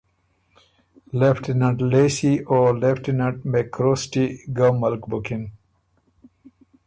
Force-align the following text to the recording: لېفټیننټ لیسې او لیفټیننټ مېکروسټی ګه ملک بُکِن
لېفټیننټ 1.19 1.77
لیسې 1.91 2.33
او 2.49 2.59
لیفټیننټ 2.81 3.37
مېکروسټی 3.51 4.25
ګه 4.55 4.67
ملک 4.81 5.01
بُکِن 5.11 5.43